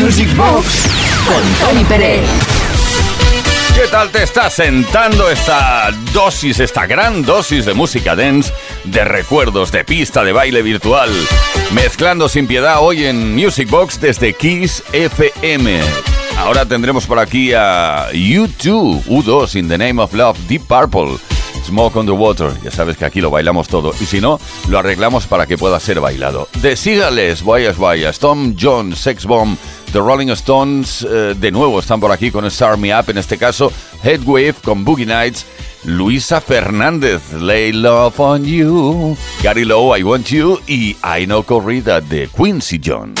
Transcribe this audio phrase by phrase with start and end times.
[0.00, 0.86] Music Box
[1.24, 2.28] con Tony Pérez.
[3.76, 8.52] ¿Qué tal te está sentando esta dosis, esta gran dosis de música dance,
[8.82, 11.10] de recuerdos, de pista, de baile virtual?
[11.72, 15.80] Mezclando sin piedad hoy en Music Box desde Kiss FM.
[16.38, 21.18] Ahora tendremos por aquí a U2, U2 in the Name of Love, Deep Purple.
[21.64, 22.52] Smoke on the Water.
[22.62, 23.92] Ya sabes que aquí lo bailamos todo.
[23.98, 24.38] Y si no,
[24.68, 26.48] lo arreglamos para que pueda ser bailado.
[26.60, 29.56] De Sigales, Guayas Guayas, Tom Jones, Sex Bomb,
[29.94, 33.38] The Rolling Stones, eh, de nuevo están por aquí con Star Me Up, en este
[33.38, 35.46] caso Headwave con Boogie Nights,
[35.84, 42.00] Luisa Fernández, Lay Love on You, Gary Lowe, I Want You y I Know Corrida
[42.00, 43.20] de Quincy Jones.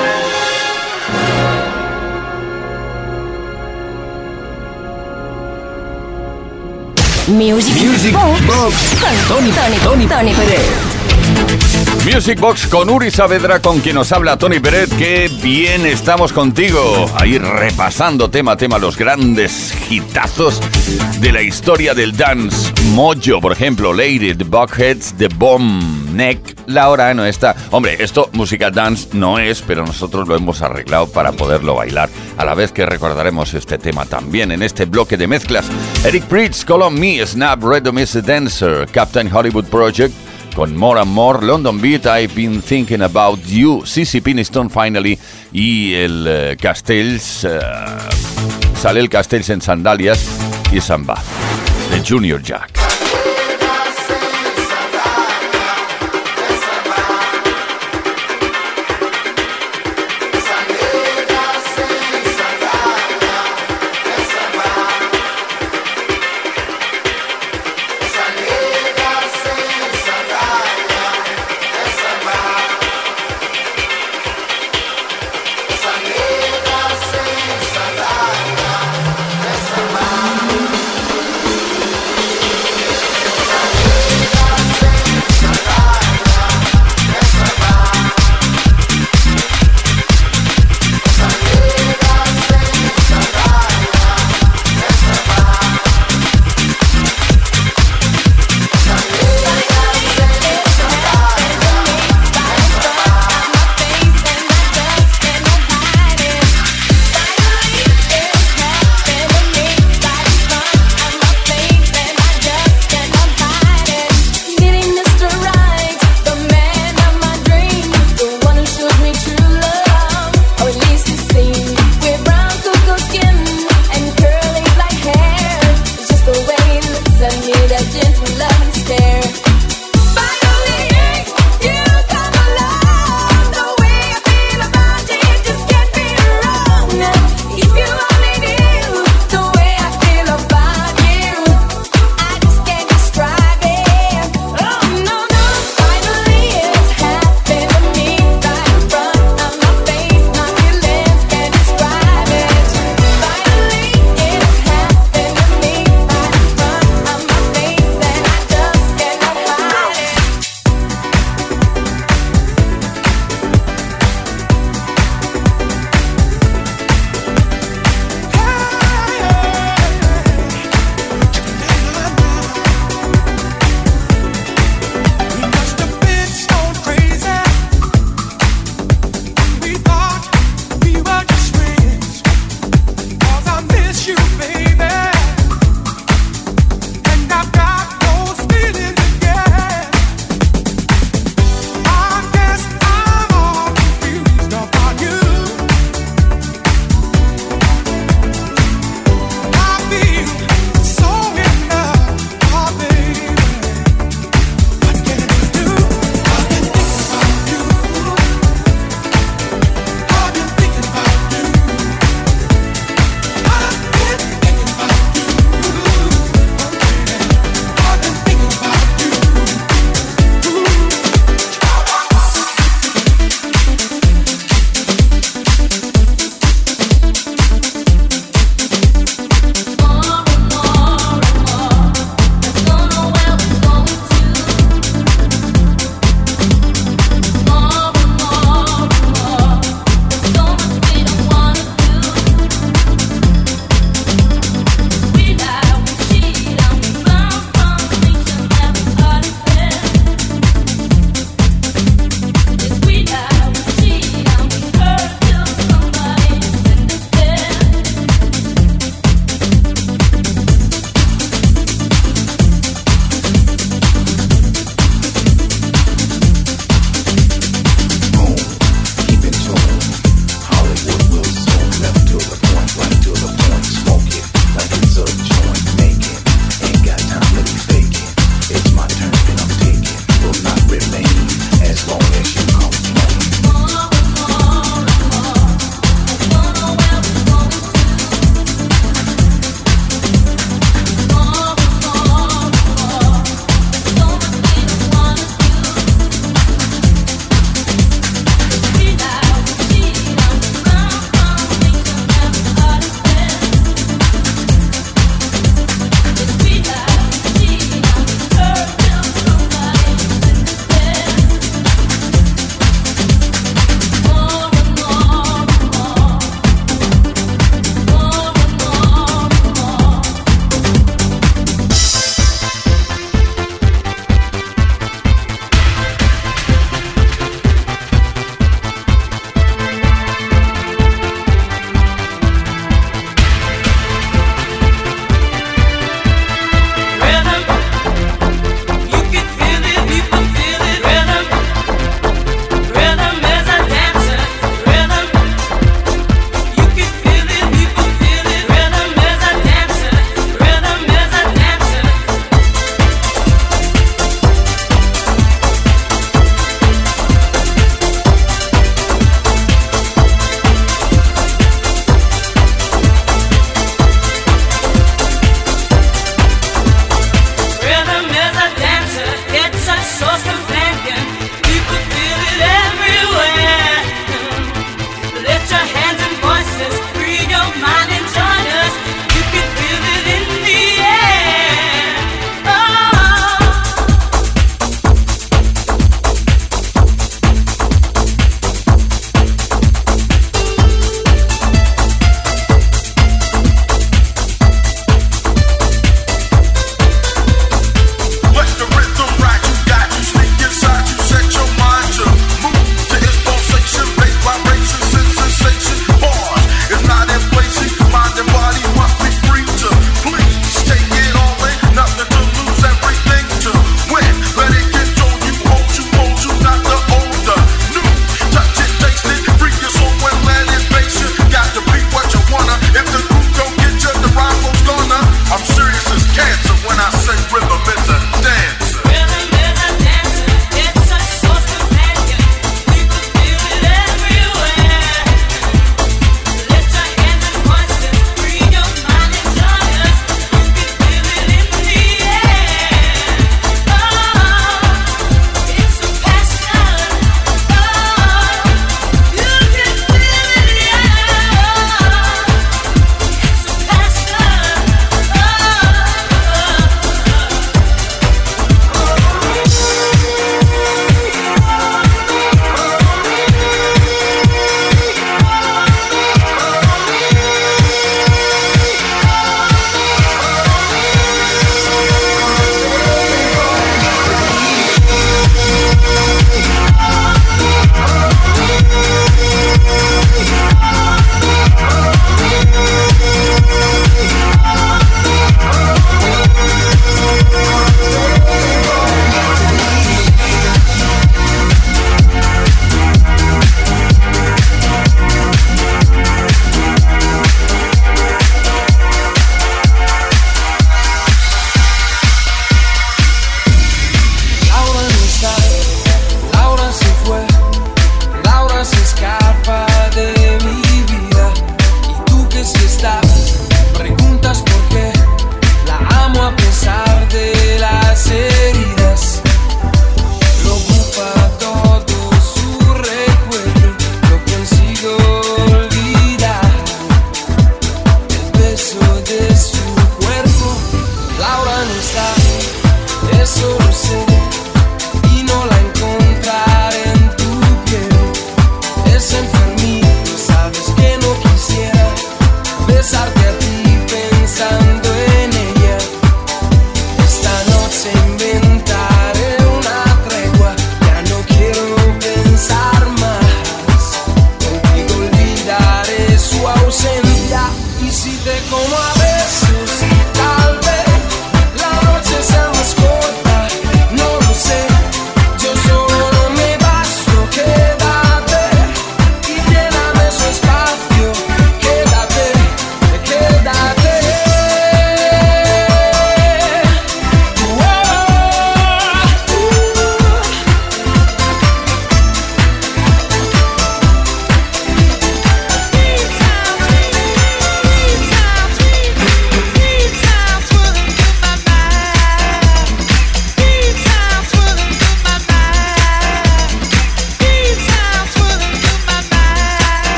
[7.31, 8.41] Music, Music Box.
[8.45, 8.99] Box.
[8.99, 11.80] Con Tony, Tony, Tony, Tony Pérez.
[12.05, 14.89] Music Box con Uri Saavedra, con quien nos habla Tony Peret.
[14.97, 17.09] Qué bien estamos contigo.
[17.15, 20.59] Ahí repasando tema a tema los grandes hitazos
[21.19, 22.73] de la historia del dance.
[22.93, 27.55] Mojo, por ejemplo, Lady, The Buckheads, The Bomb Neck, La Hora no está.
[27.69, 32.09] Hombre, esto música dance no es, pero nosotros lo hemos arreglado para poderlo bailar.
[32.37, 35.65] A la vez que recordaremos este tema también en este bloque de mezclas.
[36.03, 40.13] Eric Pritz, Call on Me, Snap, Rhythm is a Dancer, Captain Hollywood Project
[40.55, 45.17] con More and More, London Beat, I've Been Thinking About You, CC Piniston Finally
[45.51, 47.59] y el eh, Castells, eh,
[48.75, 50.39] sale el Castells en sandalias
[50.71, 51.21] y samba
[51.91, 52.90] de Junior Jack.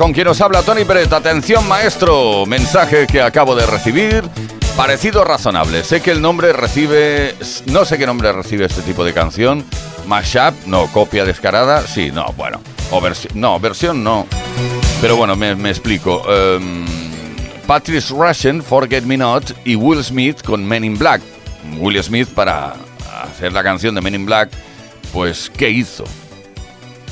[0.00, 1.12] Con quien nos habla Tony Pérez.
[1.12, 2.46] Atención, maestro.
[2.46, 4.24] Mensaje que acabo de recibir.
[4.74, 5.84] Parecido razonable.
[5.84, 7.34] Sé que el nombre recibe.
[7.66, 9.62] No sé qué nombre recibe este tipo de canción.
[10.06, 10.86] Mashup, no.
[10.86, 12.32] Copia descarada, sí, no.
[12.34, 12.62] Bueno.
[12.90, 13.38] O versión.
[13.38, 14.26] No, versión no.
[15.02, 16.22] Pero bueno, me, explico.
[16.22, 16.86] Um,
[17.66, 19.52] Patrice Russian, Forget Me Not.
[19.66, 21.20] Y Will Smith con Men in Black.
[21.76, 22.74] Will Smith para
[23.22, 24.48] hacer la canción de Men in Black.
[25.12, 26.04] Pues, ¿qué hizo?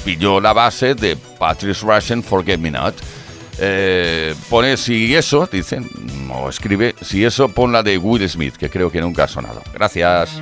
[0.05, 2.95] Pilló la base de Patrice Russian Forget Me Not.
[3.61, 5.89] Eh, pone si eso, dicen,
[6.33, 9.63] o escribe, si eso, pon la de Will Smith, que creo que nunca ha sonado.
[9.75, 10.41] Gracias.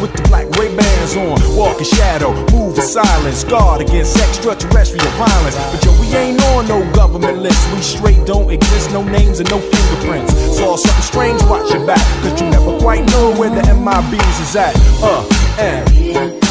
[0.00, 1.38] With the black Ray Bans on.
[1.56, 5.56] Walk in shadow, move in silence, guard against extraterrestrial violence.
[5.70, 7.60] But yo, we ain't on no government list.
[7.72, 10.32] We straight don't exist, no names and no fingerprints.
[10.56, 14.56] Saw something strange, watch your back, cause you never quite know where the MIBs is
[14.56, 14.74] at.
[15.02, 15.24] Uh,
[15.58, 16.49] and.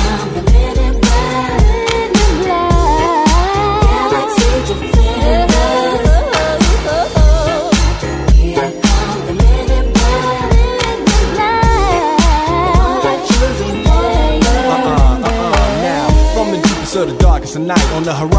[17.69, 18.38] Night on the horizon.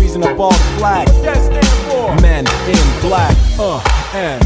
[0.00, 1.08] my bees freezing up all the flag.
[1.08, 2.22] What that stand for?
[2.22, 3.36] Men in black.
[3.58, 3.80] Uh,
[4.14, 4.42] and.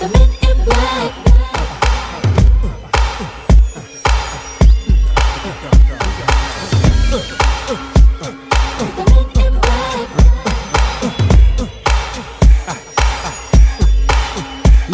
[0.00, 1.31] The men in black.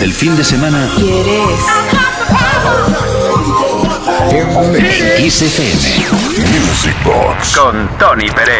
[0.00, 1.60] Del fin de semana ¿Quieres?
[4.28, 5.72] En Kiss FM.
[6.60, 8.56] Music Box con Tony Pérez.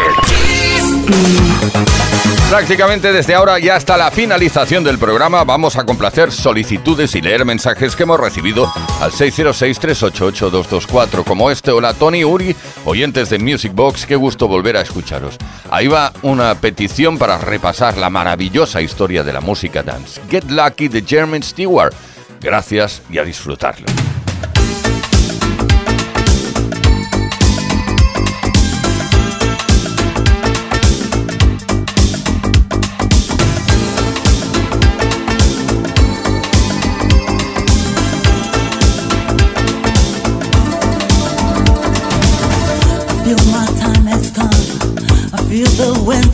[2.49, 7.45] Prácticamente desde ahora y hasta la finalización del programa vamos a complacer solicitudes y leer
[7.45, 11.71] mensajes que hemos recibido al 606-388-224 como este.
[11.71, 15.37] Hola Tony, Uri, oyentes de Music Box, qué gusto volver a escucharos.
[15.71, 20.21] Ahí va una petición para repasar la maravillosa historia de la música dance.
[20.31, 21.93] Get Lucky de German Stewart.
[22.41, 23.87] Gracias y a disfrutarlo.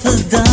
[0.07, 0.46] The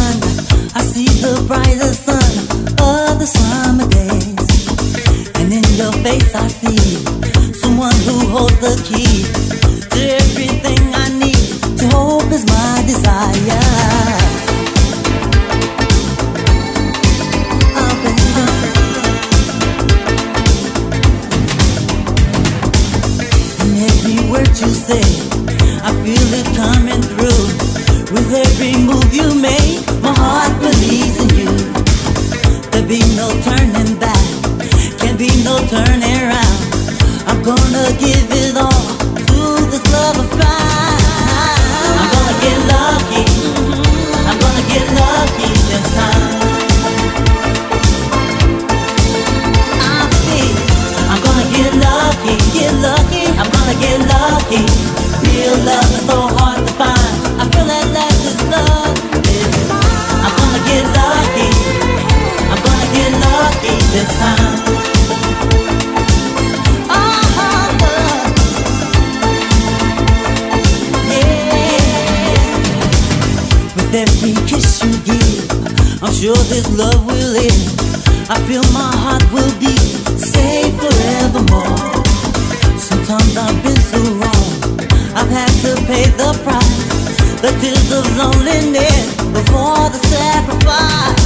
[87.43, 91.23] The tears of loneliness before the sacrifice.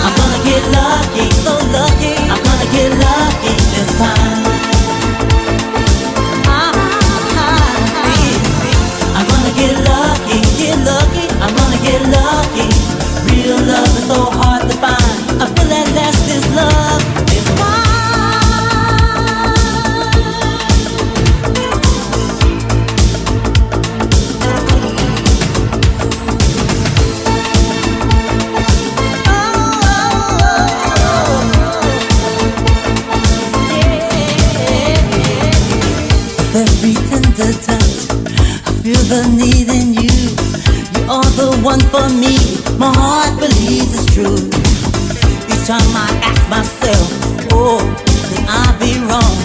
[0.00, 2.16] I'm gonna get lucky, so lucky.
[2.32, 4.40] I'm gonna get lucky this time.
[6.48, 7.68] Ah, ah, ah.
[9.20, 11.28] I'm gonna get lucky, get lucky.
[11.44, 12.72] I'm gonna get lucky.
[13.28, 15.42] Real love is so hard to find.
[15.42, 17.17] I feel that last is love
[41.78, 42.36] one for me.
[42.78, 44.36] My heart believes it's true.
[45.50, 47.08] Each time I ask myself,
[47.52, 47.78] oh,
[48.34, 49.36] can I be wrong?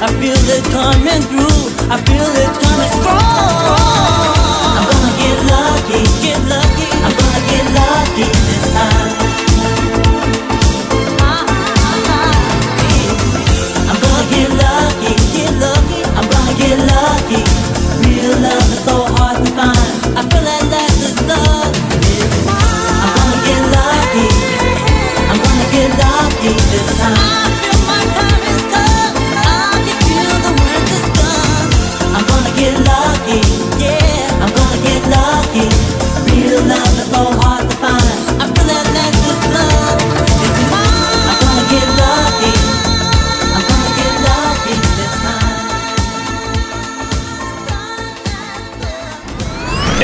[0.00, 1.90] I feel it coming through.
[1.90, 3.57] I feel it coming strong.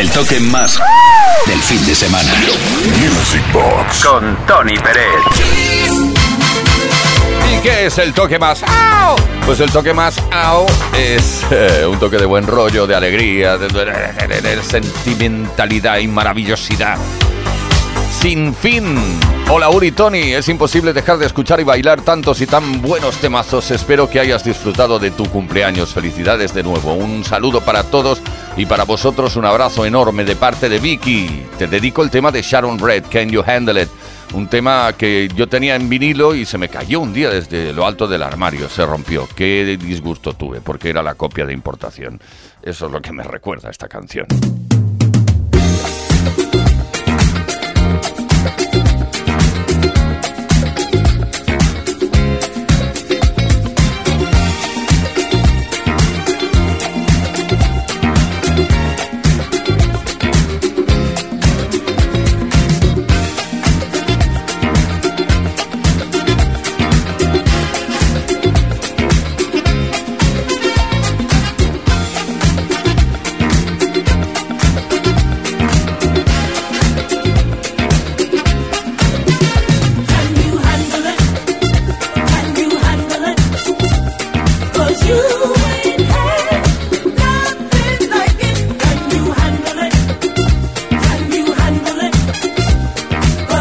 [0.04, 0.78] El toque más
[1.46, 2.30] del fin de semana.
[3.00, 5.06] Music Box con Tony Pérez.
[7.50, 9.16] ¿Y qué es el toque más ¡Au!
[9.46, 10.66] Pues el toque más ¡Au!
[10.94, 16.06] es eh, un toque de buen rollo, de alegría, de, de- de- de sentimentalidad y
[16.06, 16.98] maravillosidad.
[18.24, 18.96] Sin fin.
[19.50, 23.70] Hola Uri Tony, es imposible dejar de escuchar y bailar tantos y tan buenos temazos.
[23.70, 25.92] Espero que hayas disfrutado de tu cumpleaños.
[25.92, 26.94] Felicidades de nuevo.
[26.94, 28.22] Un saludo para todos
[28.56, 31.44] y para vosotros un abrazo enorme de parte de Vicky.
[31.58, 33.90] Te dedico el tema de Sharon Red, Can You Handle It?
[34.32, 37.86] Un tema que yo tenía en vinilo y se me cayó un día desde lo
[37.86, 39.28] alto del armario, se rompió.
[39.36, 42.18] Qué disgusto tuve porque era la copia de importación.
[42.62, 44.26] Eso es lo que me recuerda esta canción.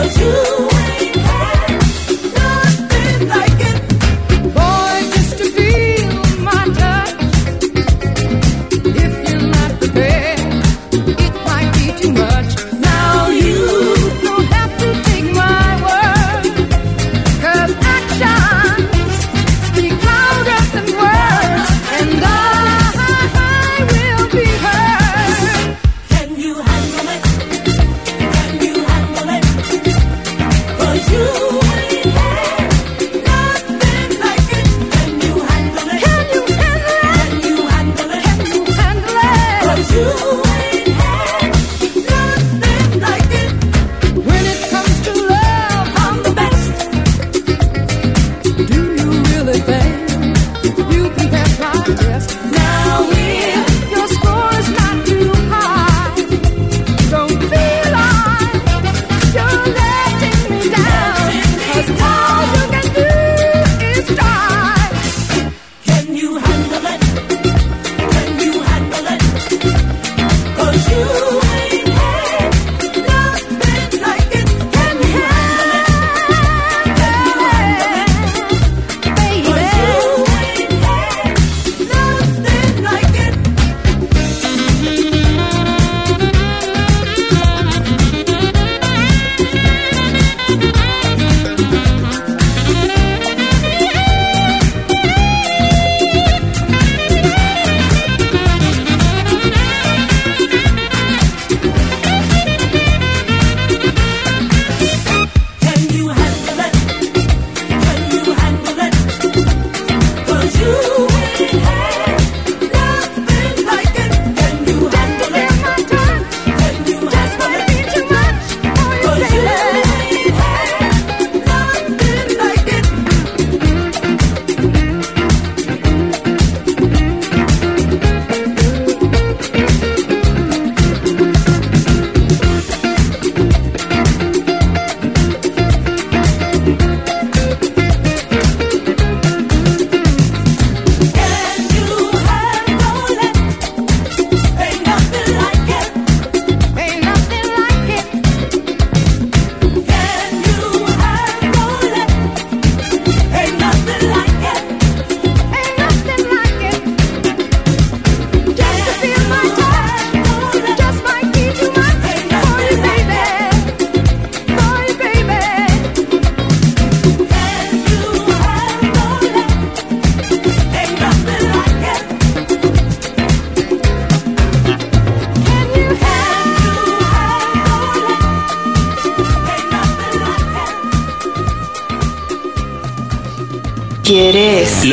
[0.03, 0.62] you.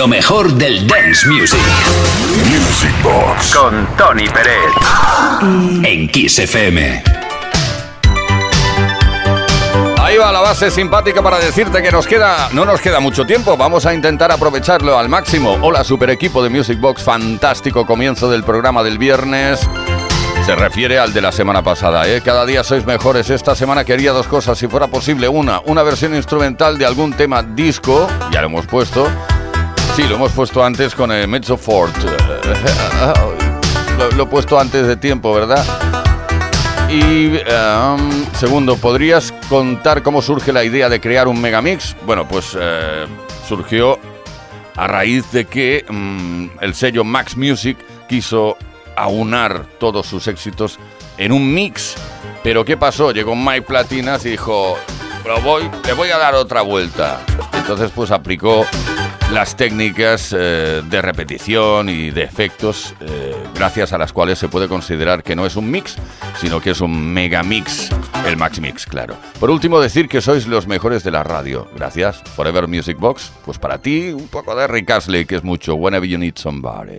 [0.01, 1.61] Lo mejor del dance music.
[2.49, 4.73] Music Box con Tony Pérez.
[5.85, 7.03] En Kiss FM.
[9.99, 13.59] Ahí va la base simpática para decirte que nos queda, no nos queda mucho tiempo.
[13.59, 15.59] Vamos a intentar aprovecharlo al máximo.
[15.61, 17.03] Hola, super equipo de Music Box.
[17.03, 19.61] Fantástico comienzo del programa del viernes.
[20.47, 22.23] Se refiere al de la semana pasada, ¿eh?
[22.25, 23.29] Cada día sois mejores.
[23.29, 25.29] Esta semana quería dos cosas, si fuera posible.
[25.29, 29.07] Una, una versión instrumental de algún tema disco, ya lo hemos puesto.
[29.95, 31.95] Sí, lo hemos puesto antes con el Mezzo Fort.
[33.99, 35.63] Lo, lo he puesto antes de tiempo, ¿verdad?
[36.89, 41.95] Y um, segundo, ¿podrías contar cómo surge la idea de crear un megamix?
[42.07, 43.07] Bueno, pues eh,
[43.47, 43.99] surgió
[44.75, 47.77] a raíz de que mm, el sello Max Music
[48.09, 48.57] quiso
[48.97, 50.79] aunar todos sus éxitos
[51.19, 51.95] en un mix.
[52.43, 53.13] Pero ¿qué pasó?
[53.13, 54.79] Llegó Mike Platinas y dijo,
[55.23, 57.21] "Pero voy, le voy a dar otra vuelta.
[57.53, 58.65] Entonces pues aplicó
[59.33, 64.69] las técnicas eh, de repetición y de efectos eh, gracias a las cuales se puede
[64.69, 65.97] considerar que no es un mix,
[66.41, 67.91] sino que es un mega mix,
[68.27, 69.17] el Max Mix, claro.
[69.39, 71.69] Por último, decir que sois los mejores de la radio.
[71.77, 72.23] Gracias.
[72.35, 75.75] Forever Music Box, pues para ti un poco de Rick Astley, que es mucho.
[75.75, 76.97] Whenever you need somebody.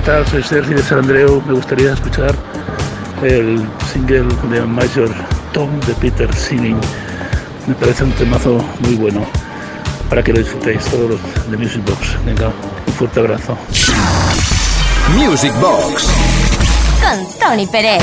[0.00, 0.26] ¿Qué tal?
[0.28, 1.42] Soy Sergi de San Andreu.
[1.46, 2.34] Me gustaría escuchar
[3.22, 5.10] el single de Major
[5.52, 6.80] Tom de Peter Singing.
[7.66, 9.26] Me parece un temazo muy bueno
[10.08, 12.16] para que lo disfrutéis todos los de Music Box.
[12.24, 12.50] Venga,
[12.86, 13.58] un fuerte abrazo.
[15.16, 16.06] Music Box
[17.02, 18.02] Con Tony Pérez.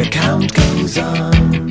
[0.00, 1.68] The count goes on.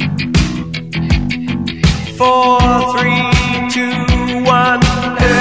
[2.16, 2.60] Four,
[2.94, 3.26] three,
[3.72, 5.39] two, one.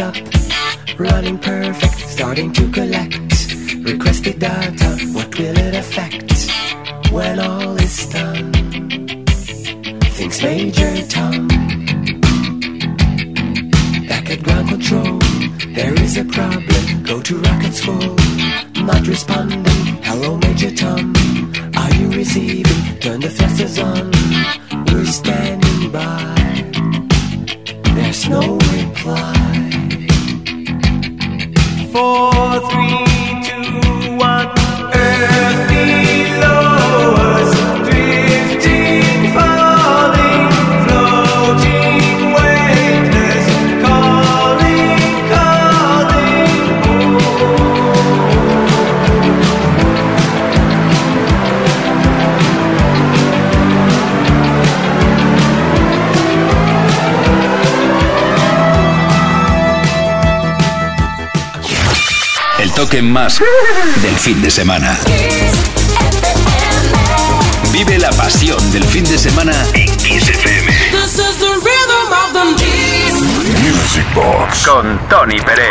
[0.00, 0.16] Up.
[0.98, 2.08] Running perfect.
[2.08, 3.14] Starting to collect.
[3.84, 4.96] Requested data.
[5.12, 6.50] What will it affect
[7.12, 8.52] when all is done?
[10.16, 11.46] Thinks Major Tom.
[14.08, 15.18] Back at ground control.
[15.74, 17.02] There is a problem.
[17.02, 18.16] Go to rockets full.
[18.82, 19.64] Not responding.
[20.02, 21.12] Hello, Major Tom.
[21.76, 22.98] Are you receiving?
[23.00, 24.10] Turn the thrusters on.
[24.86, 26.32] We're standing by.
[27.94, 29.41] There's no reply.
[62.82, 63.40] El toque más
[64.02, 64.98] del fin de semana.
[67.70, 70.66] Vive la pasión del fin de semana en Kiss FM.
[70.90, 72.42] This is the rhythm of the
[73.60, 75.68] Music Box con Tony Pérez.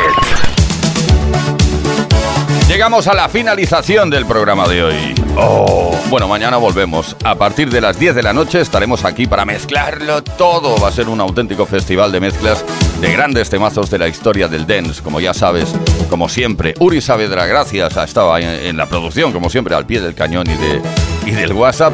[2.69, 5.20] Llegamos a la finalización del programa de hoy.
[5.37, 7.15] Oh, bueno, mañana volvemos.
[7.23, 10.77] A partir de las 10 de la noche estaremos aquí para mezclarlo todo.
[10.77, 12.65] Va a ser un auténtico festival de mezclas
[12.99, 15.73] de grandes temazos de la historia del dance, como ya sabes,
[16.09, 16.73] como siempre.
[16.79, 20.55] Uri Saavedra, gracias, ahí en, en la producción, como siempre, al pie del cañón y,
[20.55, 20.81] de,
[21.25, 21.93] y del WhatsApp.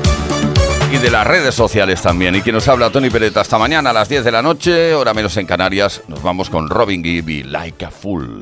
[0.92, 2.34] Y de las redes sociales también.
[2.36, 3.42] Y quien nos habla, Tony Pereta.
[3.42, 6.02] Hasta mañana a las 10 de la noche, hora menos en Canarias.
[6.08, 8.42] Nos vamos con Robin Gibb y Like a Fool.